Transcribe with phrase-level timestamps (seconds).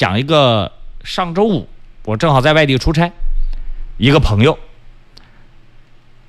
[0.00, 0.72] 讲一个
[1.04, 1.68] 上周五
[2.04, 3.12] 我正好在外地出差，
[3.98, 4.58] 一个朋友，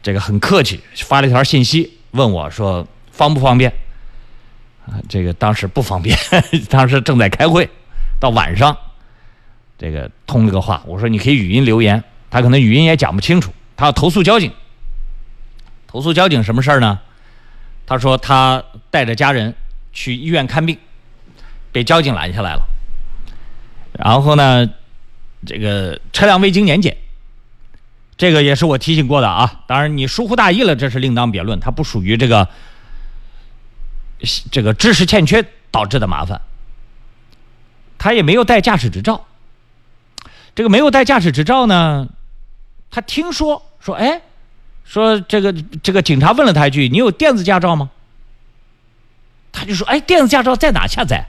[0.03, 3.71] 这个很客气发了一条信息问我说方不方便？
[4.85, 6.17] 啊，这个当时不方便，
[6.69, 7.69] 当时正在开会，
[8.19, 8.75] 到晚上，
[9.77, 14.51] 这个通了个话，我说你可以语音留言，他可能语音也讲不清楚，他要投诉交警。
[15.87, 16.99] 投诉交警什么事儿呢？
[17.85, 19.55] 他说他带着家人
[19.93, 20.77] 去医院看病，
[21.71, 22.67] 被交警拦下来了。
[24.03, 24.69] 然后呢，
[25.45, 26.97] 这个车辆未经年检，
[28.17, 29.63] 这个也是我提醒过的啊。
[29.67, 32.49] 当然你疏忽大意了，这是另当别论，它不属于这个
[34.51, 36.41] 这个知识欠缺导致的麻烦。
[37.97, 39.27] 他也没有带驾驶执照，
[40.55, 42.07] 这个没有带驾驶执照呢，
[42.89, 44.21] 他听说说哎。
[44.83, 47.91] 说这个这个警察问了他一句：“你有电子驾照吗？”
[49.53, 51.27] 他就说：“哎，电子驾照在哪下载？”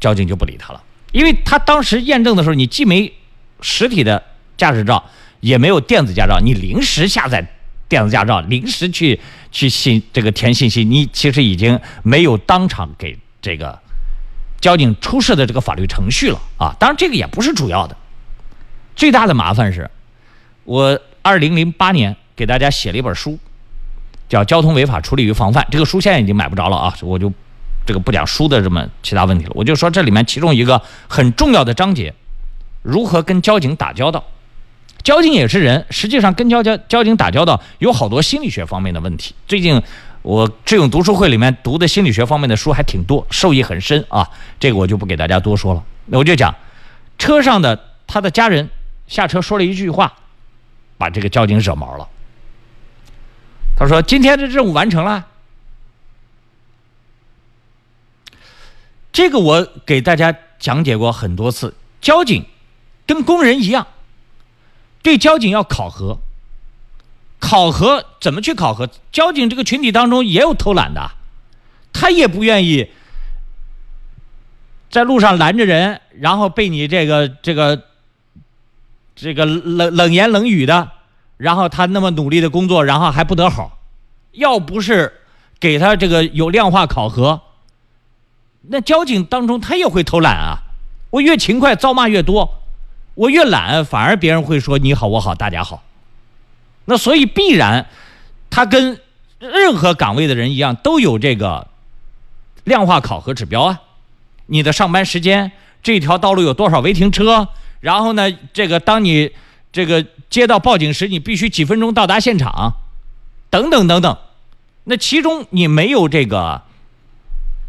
[0.00, 0.82] 交警就不理他了，
[1.12, 3.12] 因为他当时验证的时候，你既没
[3.60, 4.20] 实体的
[4.56, 5.04] 驾驶照，
[5.40, 7.46] 也没有电子驾照，你临时下载
[7.88, 9.20] 电子驾照，临时去
[9.52, 13.78] 去信这个填信息，你其实已经没有当场给这个
[14.60, 16.74] 交警出示的这个法律程序了啊！
[16.80, 17.96] 当然，这个也不是主要的，
[18.96, 19.90] 最大的麻烦是，
[20.64, 21.00] 我。
[21.22, 23.38] 二零零八年给大家写了一本书，
[24.26, 25.62] 叫《交通违法处理与防范》。
[25.70, 27.30] 这个书现在已经买不着了啊，我就
[27.90, 29.50] 这个不讲书的这么其他问题了。
[29.56, 32.14] 我就说这里面其中一个很重要的章节，
[32.82, 34.22] 如何跟交警打交道。
[35.02, 39.34] 交警也是人，实际上跟交交交警打交道有好多心理学方面的问题。
[39.48, 39.82] 最近
[40.22, 44.30] 我智勇读书会里面读的心理学方面的书还挺多，受益很深啊。
[44.60, 45.82] 这个我就不给大家多说了。
[46.06, 46.54] 那我就讲，
[47.18, 48.70] 车上的他的家人
[49.08, 50.12] 下车说了一句话。
[50.96, 52.06] 把这个交警惹毛了。
[53.74, 55.26] 他说：“今天的任务完成了。”
[59.20, 61.74] 这个我给大家讲解过很多次。
[62.00, 62.46] 交警
[63.06, 63.86] 跟工人一样，
[65.02, 66.20] 对交警要考核。
[67.38, 68.88] 考核怎么去考核？
[69.12, 71.10] 交警这个群体当中也有偷懒的，
[71.92, 72.88] 他也不愿意
[74.90, 77.82] 在路上拦着人，然后被你这个这个。
[79.16, 80.92] 这个冷冷言冷语的，
[81.36, 83.78] 然后他那么努力的工作，然后还不得好，
[84.32, 85.12] 要不是
[85.58, 87.42] 给他这个有量化考核，
[88.62, 90.62] 那交警当中他也会偷懒啊。
[91.10, 92.48] 我越勤快，遭骂越多；
[93.14, 95.82] 我越懒，反而别人会说你好，我好，大家好。
[96.84, 97.86] 那所以必然，
[98.48, 99.00] 他跟
[99.38, 101.66] 任何岗位的人一样，都有这个
[102.64, 103.80] 量化考核指标啊。
[104.46, 105.50] 你的上班时间，
[105.82, 107.48] 这条道路有多少违停车？
[107.80, 109.32] 然后呢，这个当你
[109.72, 112.74] 这个接到报警时，你必须几分钟到达现场，
[113.48, 114.16] 等等等等。
[114.84, 116.62] 那其中你没有这个，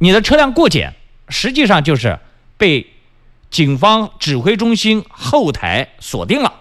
[0.04, 0.96] 你的车辆过检，
[1.30, 2.18] 实际上就是
[2.58, 2.88] 被
[3.52, 6.52] 警方指挥中心后台锁定了，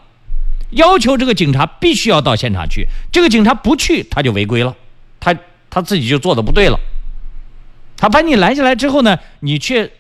[0.73, 2.87] 要求这个警察必须要到现场去。
[3.11, 4.77] 这个警察不去，他就违规了，
[5.19, 5.35] 他
[5.71, 6.79] 他自己就做的不对了。
[7.97, 9.91] 他把你拦下来之后呢，你却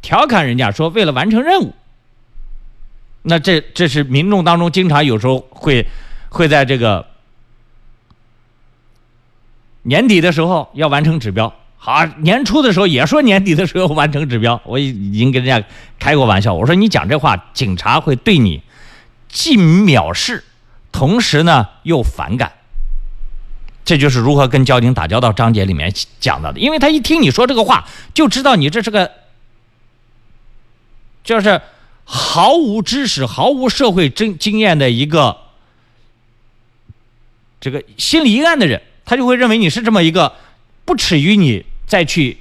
[0.00, 1.74] 调侃人家说，为了完成任务。
[3.20, 5.86] 那这这是民众当中经常有时候会
[6.30, 7.06] 会在这个
[9.82, 15.66] 年底的时候要完成指标，好年初的时候也说年底的时候完成指标， 我已经跟人家
[15.98, 18.62] 开过玩笑，我说你讲这话，警察会对你
[19.28, 20.44] 既藐视，
[20.92, 22.52] 同时呢又反感。
[23.84, 29.10] 这就是如何跟交警打交道章节里面讲到的，因为他一听你说这个话，就知道你这是个
[31.24, 31.60] 就是。
[32.10, 35.36] 毫无知识、毫无社会经经验的一个
[37.60, 40.32] 这个心理阴暗的人，他就会认为你是这么一个
[40.88, 42.38] 不耻于你再去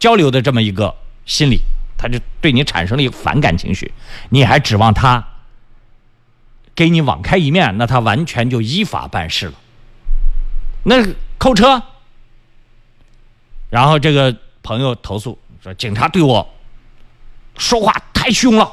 [0.00, 1.60] 交流的这么一个心理，
[1.96, 3.92] 他就对你产生了一个反感情绪。
[4.30, 5.24] 你还指望他
[6.74, 7.78] 给你网开一面？
[7.78, 9.54] 那他完全就依法办事了。
[10.82, 10.96] 那
[11.38, 11.80] 扣车，
[13.70, 16.52] 然后这个朋友投诉说警察对我
[17.56, 18.72] 说话太凶了。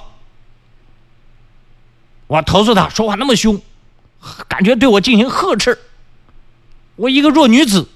[2.26, 3.62] 我投诉他说话那么凶，
[4.48, 5.78] 感觉对我进行呵斥。
[6.96, 7.90] 我一个弱女子，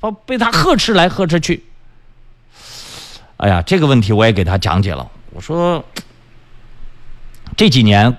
[0.00, 1.64] 把被他呵斥来呵斥去。
[3.38, 5.10] 哎呀，这个问题我也给他讲解了。
[5.30, 5.84] 我说，
[7.56, 8.16] 这几年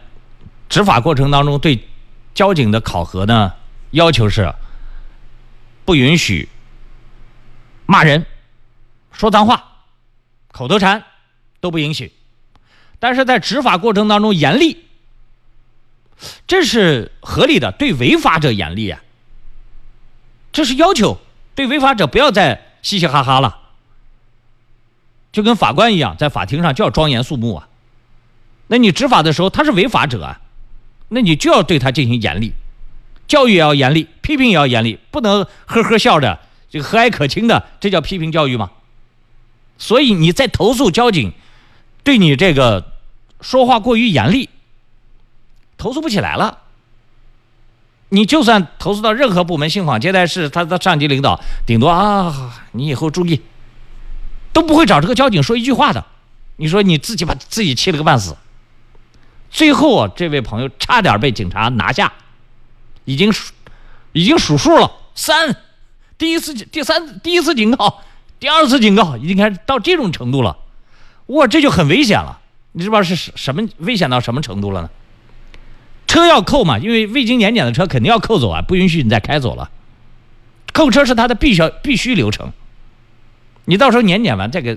[0.69, 1.88] 执法过程当中对
[2.35, 3.53] 交警的考核呢，
[3.91, 4.53] 要求是
[5.85, 6.47] 不允许
[7.88, 8.25] 骂人、
[9.12, 9.63] 说脏话、
[10.51, 11.03] 口头禅
[11.59, 12.13] 都不允许，
[13.00, 14.85] 但是在执法过程当中严厉。
[16.45, 19.01] 这是合理的，对违法者严厉啊。
[20.51, 21.19] 这是要求，
[21.57, 23.62] 对违法者不要再嘻嘻哈哈了。
[25.31, 27.68] 就跟法官一样，在法庭上就要庄严肃穆啊。
[28.68, 30.39] 那你执法的时候他是违法者啊，
[31.09, 32.54] 那你就要对他进行严厉，
[33.27, 36.39] 教育也要严厉，批评也要严厉，不能呵呵笑着，
[36.69, 38.69] 这个和蔼可亲的，这叫批评教育吗？
[39.80, 41.33] 所以你在投诉交警
[42.04, 42.92] 对你这个
[43.42, 44.51] 说话过于严厉，
[45.75, 46.59] 投诉不起来了。
[48.09, 53.42] 你就算投诉到任何部门，信访接待室，他的上级领导顶多啊，你以后注意，
[54.54, 56.06] 都不会找这个交警说一句话的。
[56.56, 58.36] 你说你自己把自己气了个半死。
[59.50, 62.12] 最后啊，这位朋友差点被警察拿下，
[63.06, 63.54] 已经数，
[64.13, 65.56] 已经数数了三，
[66.18, 68.01] 第一次、第三、第一次警告，
[68.39, 70.57] 第二次警告，已经开始到这种程度了，
[71.27, 72.39] 哇，这就很危险了。
[72.71, 74.89] 你知不知道是什么危险到什么程度了呢？
[76.18, 79.69] 车要扣嘛，因为未经年检的车肯定要扣走啊，不允许你再开走了。
[80.74, 82.52] 扣车是他的必须必须流程，
[83.66, 84.75] 你到时候年检完再给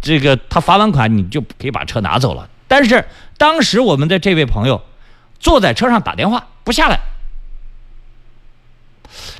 [0.00, 2.48] 这个他罚完款，你就可以把车拿走了。
[2.68, 3.04] 但是
[3.36, 4.80] 当时我们的这位朋友
[5.40, 7.00] 坐在车上打电话不下来，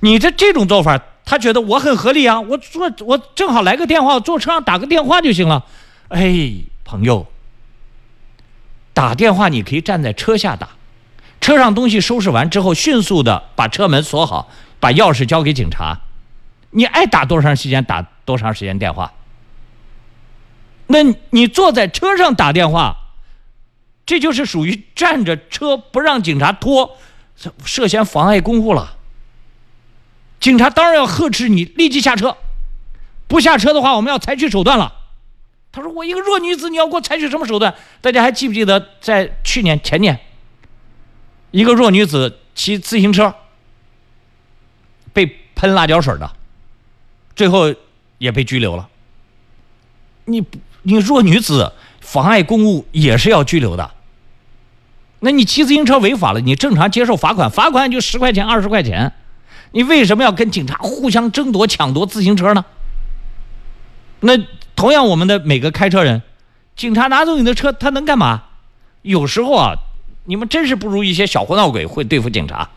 [0.00, 5.64] 你这这种做法，他觉得我很合理啊，我坐我正好来个电话，坐车上打个电话就行了。
[6.08, 6.52] 哎，
[6.84, 7.28] 朋友，
[8.92, 10.70] 打电话你可以站在车下打，
[11.48, 14.50] 车上东西收拾完之后，迅速的把车门锁好，
[14.80, 15.98] 把钥匙交给警察，
[16.72, 19.14] 你爱打多长时间打多长时间电话。
[20.88, 20.98] 那
[21.30, 22.98] 你坐在车上打电话。
[24.04, 26.98] 这就是属于站着车不让警察拖，
[27.64, 28.96] 涉嫌妨碍公务了。
[30.40, 32.36] 警察当然要呵斥你，立即下车。
[33.26, 34.92] 不下车的话，我们要采取手段了。
[35.72, 40.18] 他说：“我一个弱女子，你要给我采取什么手段？”大家还记不记得，在去年前年，
[41.50, 43.34] 一个弱女子骑自行车
[45.12, 46.30] 被喷辣椒水的，
[47.34, 47.74] 最后
[48.18, 48.88] 也被拘留了。
[50.26, 50.44] 你
[50.82, 53.90] 你弱女子妨碍公务也是要拘留的。
[55.20, 59.12] 那你骑自行车违法了，你正常接受罚款，罚款就十块钱、二十块钱，
[59.72, 62.64] 你为什么要跟警察互相争夺、抢夺自行车呢？
[64.20, 64.38] 那
[64.76, 66.22] 同样，我们的每个开车人，
[66.76, 68.44] 警察拿走你的车，他能干嘛？
[69.02, 69.74] 有时候啊，
[70.28, 72.68] 你们真是不如一些小活闹鬼会对付警察。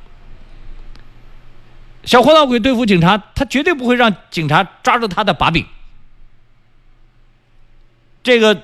[2.06, 5.66] 小活闹鬼对付警察，他绝对不会让警察抓住他的把柄。
[8.24, 8.64] 这个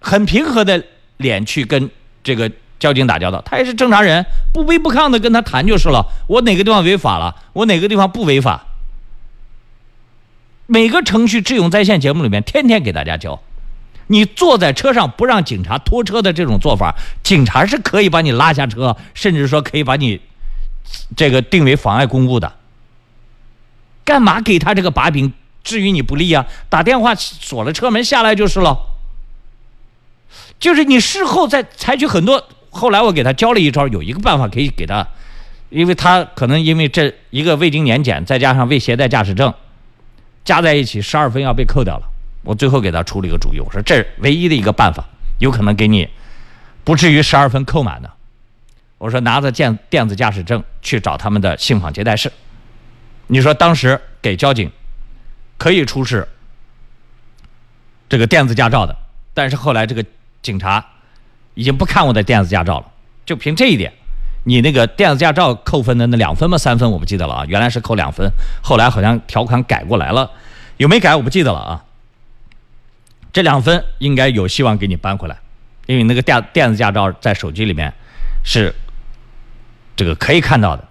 [0.00, 0.84] 很平和的
[1.18, 1.90] 脸去跟。
[2.24, 6.04] 这个交警打交道，他也是正常人，不卑不亢的跟他谈就是了。
[6.26, 7.36] 我哪个地方违法了？
[7.54, 8.66] 我哪个地方不违法？
[10.66, 13.40] 每个程序智勇在线节目里面天天给大家教。
[14.08, 20.20] 你坐在车上不让警察拖车的这种做法，警察是可以把你拉下车，甚至说可以把你
[21.16, 22.52] 这个定为妨碍公务的。
[24.04, 25.32] 干嘛给他这个把柄？
[25.62, 26.46] 至于你不利啊？
[26.70, 28.78] 打电话锁了车门下来就是了。
[30.58, 35.06] 就是你事后再采取很多，后来我给他教了一招，有一个办法可以给他，
[35.68, 39.52] 因为他可能因为这一个未经年检，再加上未携带驾驶证，
[40.42, 42.07] 加在一起十二分要被扣掉了。
[42.42, 45.04] 我最后给他出了一个主意，我说这唯一的一个办法，
[45.38, 46.08] 有可能给你
[46.84, 48.10] 不至于十二分扣满的。
[48.98, 52.32] 我说拿着电电子驾驶证去找他们的信访接待室，
[53.26, 54.70] 你说当时给交警
[55.56, 56.28] 可以出示
[58.08, 58.96] 这个电子驾照的，
[59.34, 60.04] 但是后来这个。
[60.40, 60.82] 警察
[61.54, 62.86] 已经不看我的电子驾照了，
[63.26, 63.92] 就凭这一点，
[64.44, 66.56] 你那个电子驾照扣分的那两分吗？
[66.56, 68.30] 三分我不记得了啊，原来是扣两分，
[68.62, 70.30] 后来好像条款改过来了，
[70.76, 71.84] 有没改我不记得了啊。
[73.38, 75.38] 这两分应该有希望给你扳回来，
[75.86, 77.94] 因为那个电电子驾照在手机里面
[78.44, 78.74] 是
[79.94, 80.82] 这个可以看到的，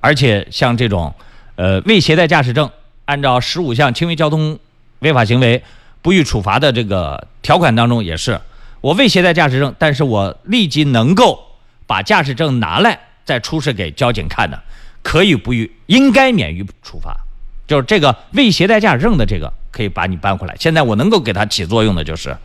[0.00, 1.12] 而且像这种
[1.56, 2.70] 呃未携带驾驶证，
[3.06, 4.56] 按照十五项轻微交通
[5.00, 5.60] 违法行为
[6.02, 8.40] 不予处罚的这个条款当中也是。
[8.80, 14.62] 我未携带驾驶证，但是我立即能够把驾驶证拿来再出示给交警看的，
[15.02, 17.25] 可以不予，应该免于处罚。
[17.66, 20.56] 就是这个未携带驾驶证的这个，可以把你搬回来。
[20.58, 22.36] 现在我能够给他起作用的就是，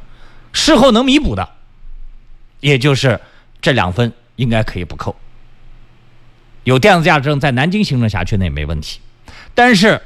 [0.53, 1.49] 事后能弥补的，
[2.59, 3.19] 也就是
[3.61, 5.15] 这两分应该可以不扣。
[6.63, 8.99] 有电子驾驶证在南京行政辖区内没问题，
[9.53, 10.01] 但是。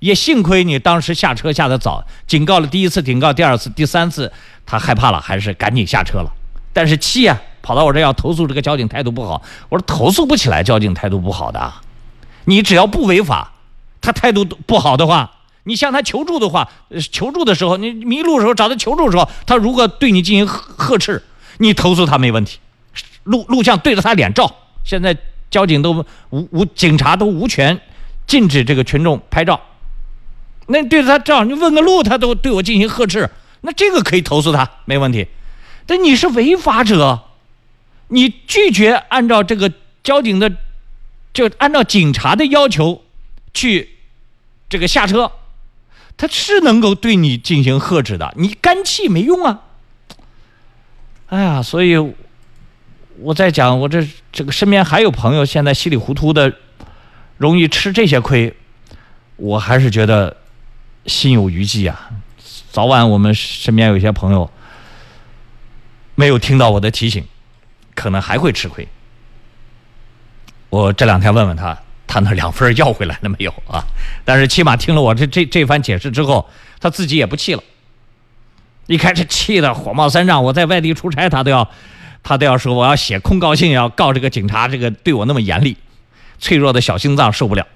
[0.00, 4.30] 也幸亏你当时下车下的早，警告了第一次，警告第二次，第三次
[4.66, 6.30] 他害怕了，还是赶紧下车了。
[6.74, 9.40] 但是气啊，跑到我这要投诉这个交警态度不好。
[9.70, 11.72] 我说投诉不起来，交警态度不好的。
[12.44, 13.53] 你只要不违法，
[14.04, 16.70] 他态度不好的话，你向他求助的话，
[17.10, 21.22] 求助的时候，你迷路的时候找他求助的时候，他如果对你进行呵斥，
[21.58, 22.58] 你投诉他没问题。
[23.24, 25.16] 录录像对着他脸照，现在
[25.50, 27.80] 交警都无无警察都无权
[28.26, 29.58] 禁止这个群众拍照。
[30.66, 33.30] 那对着他照，你问个路，他都对我进行呵斥，
[33.62, 35.26] 那这个可以投诉他，没问题。
[35.86, 37.22] 但你是违法者，
[38.08, 40.52] 你拒绝按照这个交警的，
[41.32, 43.02] 就按照警察的要求
[43.54, 43.93] 去
[44.68, 45.30] 这个下车，
[46.16, 48.32] 他是能够对你进行呵斥的。
[48.36, 49.62] 你干气没用啊！
[51.26, 51.96] 哎呀，所以
[53.18, 56.52] 我在讲，我这这个身边还有朋友现在稀里糊涂的，
[57.38, 58.54] 容易吃这些亏，
[59.36, 60.36] 我还是觉得
[61.06, 62.10] 心有余悸啊。
[62.70, 64.50] 早晚我们身边有些朋友。
[66.16, 67.26] 没有听到我的提醒，
[67.96, 68.86] 可能还会吃亏。
[70.70, 71.76] 我这两天问问他，
[72.14, 73.82] 他那两份要回来了没有啊？
[74.24, 77.62] 但是起码听了我这这这番解释之后，他自己也不气了。
[78.86, 81.68] 一开始气得火冒三丈，我在外地出差，他都要
[82.22, 85.76] 他都要说我要写控告信，要告这个警察，这个对我那么严厉，
[86.38, 87.66] 脆弱的小心脏受不了。